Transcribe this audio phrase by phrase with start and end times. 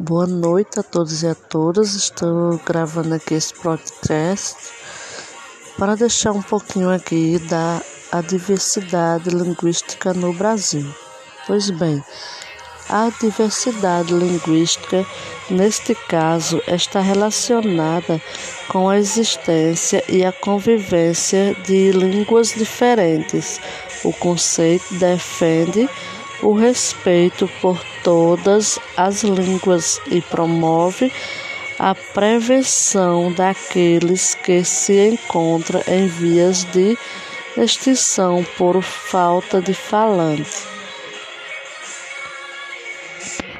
[0.00, 1.96] Boa noite a todos e a todas.
[1.96, 4.54] Estou gravando aqui esse podcast
[5.76, 7.82] para deixar um pouquinho aqui da
[8.28, 10.86] diversidade linguística no Brasil.
[11.48, 12.00] Pois bem,
[12.88, 15.04] a diversidade linguística,
[15.50, 18.22] neste caso, está relacionada
[18.68, 23.60] com a existência e a convivência de línguas diferentes.
[24.04, 25.88] O conceito defende
[26.42, 31.12] o respeito por todas as línguas e promove
[31.78, 36.96] a prevenção daqueles que se encontram em vias de
[37.56, 40.67] extinção por falta de falante.